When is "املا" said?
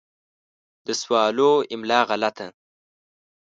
1.73-1.99